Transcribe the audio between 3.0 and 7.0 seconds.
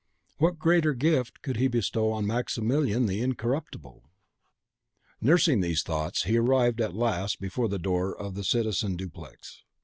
the Incorruptible? Nursing these thoughts, he arrived at